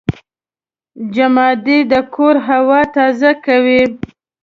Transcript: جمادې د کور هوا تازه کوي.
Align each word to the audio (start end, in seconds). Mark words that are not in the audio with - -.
جمادې 1.15 1.77
د 1.91 1.93
کور 2.15 2.35
هوا 2.49 2.81
تازه 2.95 3.31
کوي. 3.45 3.81